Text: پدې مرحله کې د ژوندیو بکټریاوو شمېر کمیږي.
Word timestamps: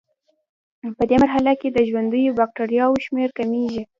پدې 0.97 1.15
مرحله 1.23 1.53
کې 1.59 1.67
د 1.71 1.77
ژوندیو 1.89 2.37
بکټریاوو 2.39 3.03
شمېر 3.05 3.29
کمیږي. 3.37 3.81